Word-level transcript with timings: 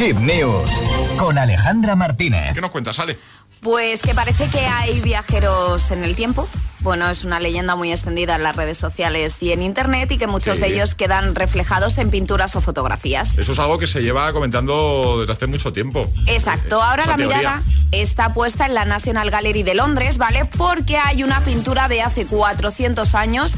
Hit 0.00 0.16
News 0.16 0.70
con 1.18 1.36
Alejandra 1.36 1.94
Martínez. 1.94 2.54
¿Qué 2.54 2.62
nos 2.62 2.70
cuentas, 2.70 2.98
Ale? 2.98 3.18
Pues 3.60 4.00
que 4.00 4.14
parece 4.14 4.46
que 4.48 4.60
hay 4.60 4.98
viajeros 5.02 5.90
en 5.90 6.02
el 6.04 6.14
tiempo. 6.16 6.48
Bueno, 6.78 7.06
es 7.10 7.24
una 7.24 7.38
leyenda 7.38 7.76
muy 7.76 7.92
extendida 7.92 8.36
en 8.36 8.42
las 8.42 8.56
redes 8.56 8.78
sociales 8.78 9.36
y 9.42 9.52
en 9.52 9.60
internet 9.60 10.10
y 10.12 10.16
que 10.16 10.26
muchos 10.26 10.56
Sí. 10.56 10.62
de 10.62 10.68
ellos 10.68 10.94
quedan 10.94 11.34
reflejados 11.34 11.98
en 11.98 12.08
pinturas 12.10 12.56
o 12.56 12.62
fotografías. 12.62 13.36
Eso 13.36 13.52
es 13.52 13.58
algo 13.58 13.76
que 13.78 13.86
se 13.86 14.00
lleva 14.00 14.32
comentando 14.32 15.20
desde 15.20 15.34
hace 15.34 15.46
mucho 15.46 15.74
tiempo. 15.74 16.10
Exacto, 16.26 16.80
ahora 16.82 17.02
Esa 17.02 17.10
la 17.10 17.16
teoría. 17.18 17.36
mirada 17.36 17.62
está 17.92 18.32
puesta 18.32 18.64
en 18.64 18.72
la 18.72 18.86
National 18.86 19.30
Gallery 19.30 19.62
de 19.62 19.74
Londres, 19.74 20.16
¿vale? 20.16 20.46
Porque 20.46 20.96
hay 20.96 21.22
una 21.22 21.40
pintura 21.42 21.88
de 21.88 22.00
hace 22.00 22.24
400 22.24 23.14
años 23.14 23.52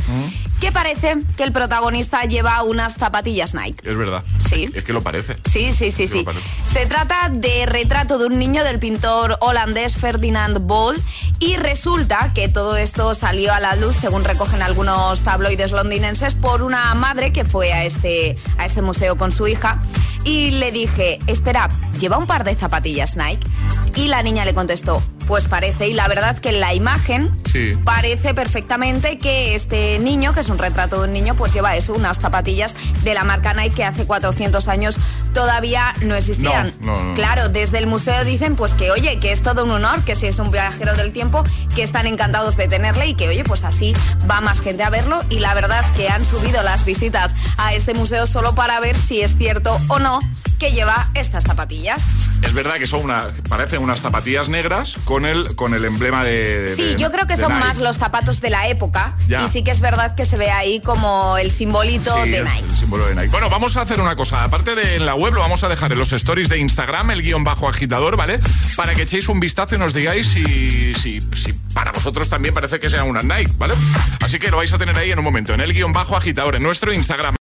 que 0.63 0.71
parece 0.71 1.17
que 1.37 1.43
el 1.43 1.51
protagonista 1.51 2.23
lleva 2.23 2.63
unas 2.63 2.95
zapatillas 2.95 3.53
Nike. 3.53 3.83
Es 3.83 3.97
verdad. 3.97 4.23
Sí. 4.49 4.71
Es 4.73 4.85
que 4.85 4.93
lo 4.93 5.03
parece. 5.03 5.37
Sí, 5.51 5.73
sí, 5.73 5.91
sí, 5.91 6.07
Sí. 6.07 6.25
Se 6.73 6.87
trata 6.87 7.31
de 7.33 7.67
retrato 7.67 8.17
de 8.17 8.27
un 8.27 8.39
niño 8.39 8.63
del 8.63 8.79
pintor 8.79 9.39
holandés 9.41 9.97
Ferdinand 9.97 10.59
Bol 10.61 11.03
y 11.41 11.57
resulta 11.57 12.33
que 12.33 12.47
todo 12.47 12.77
esto 12.77 13.13
salió 13.17 13.53
a 13.53 13.59
la 13.59 13.75
luz, 13.75 13.97
según 14.01 14.23
recogen 14.23 14.63
algunos 14.63 15.23
tabloides 15.23 15.73
londinenses, 15.73 16.35
por 16.35 16.63
una 16.63 16.95
madre 16.95 17.33
que 17.33 17.45
fue 17.45 17.73
a 17.73 17.85
este, 17.85 18.37
a 18.57 18.65
este 18.65 18.83
museo 18.83 19.17
con 19.17 19.33
su 19.33 19.49
hija 19.49 19.83
y 20.23 20.53
le 20.53 20.71
dije, 20.71 21.19
espera, 21.27 21.71
¿lleva 21.99 22.19
un 22.19 22.29
par 22.29 22.45
de 22.45 22.55
zapatillas 22.55 23.17
Nike? 23.17 23.49
Y 23.95 24.09
la 24.09 24.23
niña 24.23 24.45
le 24.45 24.55
contestó, 24.55 25.03
pues 25.27 25.47
parece, 25.47 25.87
y 25.89 25.93
la 25.95 26.09
verdad 26.09 26.39
que 26.39 26.49
en 26.51 26.61
la 26.61 26.75
imagen 26.75 27.31
Sí. 27.53 27.77
parece 27.85 28.33
perfectamente 28.33 29.19
que 29.19 29.55
este 29.55 29.99
niño, 29.99 30.33
que 30.33 30.41
es 30.41 30.49
un 30.49 30.57
retrato 30.59 31.01
de 31.03 31.09
un 31.09 31.13
niño, 31.13 31.35
pues 31.35 31.53
lleva 31.53 31.77
eso, 31.77 31.93
unas 31.93 32.19
zapatillas 32.19 32.75
de 33.05 33.13
la 33.13 33.25
marca 33.25 33.53
Nike 33.53 33.75
que 33.75 33.85
hace 33.85 34.07
400 34.07 34.69
años 34.69 34.97
todavía 35.35 35.95
no 36.03 36.15
existían. 36.15 36.75
No, 36.81 36.97
no, 36.97 37.03
no. 37.09 37.15
Claro, 37.15 37.49
desde 37.51 37.79
el 37.79 37.87
museo 37.87 38.25
dicen 38.25 38.57
pues 38.57 38.73
que 38.73 38.91
oye, 38.91 39.19
que 39.19 39.33
es 39.33 39.43
todo 39.43 39.65
un 39.65 39.71
honor, 39.71 40.03
que 40.05 40.15
si 40.15 40.27
es 40.27 40.39
un 40.39 40.51
viajero 40.51 40.95
del 40.95 41.13
tiempo, 41.13 41.45
que 41.75 41.83
están 41.83 42.07
encantados 42.07 42.57
de 42.57 42.69
tenerle 42.69 43.07
y 43.09 43.15
que 43.15 43.29
oye, 43.29 43.45
pues 43.45 43.65
así 43.65 43.95
va 44.31 44.41
más 44.41 44.61
gente 44.63 44.83
a 44.83 44.91
verlo 44.91 45.23
y 45.29 45.39
la 45.41 45.53
verdad 45.55 45.85
que 45.97 46.09
han 46.09 46.25
subido 46.25 46.63
las 46.63 46.85
visitas 46.87 47.35
a 47.59 47.75
este 47.75 47.93
museo 47.95 48.27
solo 48.27 48.55
para 48.55 48.81
ver 48.81 48.97
si 48.97 49.21
es 49.21 49.37
cierto 49.37 49.79
o 49.89 49.99
no 49.99 50.21
que 50.59 50.73
lleva 50.73 51.11
estas 51.15 51.45
zapatillas. 51.45 52.03
Es 52.43 52.53
verdad 52.55 52.75
que 52.79 52.87
son 52.87 53.03
una, 53.05 53.29
parecen 53.49 53.81
unas 53.83 54.03
zapatillas 54.03 54.49
negras 54.49 54.97
con 55.05 55.25
el, 55.25 55.55
con 55.57 55.75
el 55.75 55.85
emblema 55.85 56.23
de. 56.25 56.75
Sí, 56.77 56.83
de- 56.83 56.97
yo 56.97 57.11
creo 57.11 57.27
que 57.27 57.37
son 57.37 57.53
Nike. 57.55 57.67
más 57.67 57.79
los 57.79 57.97
zapatos 57.99 58.41
de 58.41 58.51
la 58.51 58.67
época 58.69 59.17
Ya. 59.29 59.43
y 59.45 59.49
sí 59.49 59.65
que 59.65 59.71
es 59.71 59.81
verdad 59.81 60.15
que 60.15 60.25
se 60.25 60.37
ve 60.37 60.51
ahí 60.51 60.81
como 60.81 61.39
el 61.39 61.51
simbolito 61.51 62.15
Sí, 62.25 62.31
de 62.31 62.39
el- 62.39 62.45
Nike. 62.45 62.65
El 62.71 62.77
símbolo 62.77 63.07
de 63.07 63.15
Nike. 63.15 63.29
Bueno, 63.29 63.49
vamos 63.49 63.77
a 63.77 63.83
hacer 63.83 64.01
una 64.01 64.17
cosa. 64.17 64.45
Aparte 64.45 64.75
de 64.75 64.97
en 64.97 65.07
la 65.07 65.15
web, 65.15 65.33
lo 65.35 65.41
vamos 65.41 65.63
a 65.65 65.69
dejar 65.69 65.93
en 65.93 65.99
los 65.99 66.13
stories 66.13 66.49
de 66.49 66.59
Instagram, 66.59 67.11
el 67.13 67.23
guion 67.23 67.45
bajo 67.45 67.69
agitador, 67.69 68.17
¿vale? 68.17 68.39
Para 68.77 68.95
que 68.95 69.03
echéis 69.03 69.29
un 69.29 69.41
vistazo 69.41 69.77
y 69.77 69.79
nos 69.79 69.95
digáis 69.95 70.27
si, 70.29 70.95
si, 70.95 71.21
si 71.33 71.53
para 71.73 71.93
vosotros 71.93 72.29
también 72.29 72.53
parece 72.55 72.81
que 72.81 72.91
sean 72.91 73.09
unas 73.09 73.25
Nike, 73.25 73.53
¿vale? 73.57 73.75
Así 74.21 74.39
que 74.39 74.51
lo 74.51 74.59
vais 74.59 74.73
a 74.73 74.79
tener 74.79 74.97
ahí 74.99 75.11
en 75.11 75.19
un 75.19 75.25
momento, 75.25 75.55
en 75.55 75.61
el 75.61 75.73
guion 75.73 75.93
bajo 75.93 76.17
agitador, 76.17 76.57
en 76.57 76.63
nuestro 76.63 76.93
Instagram. 76.93 77.37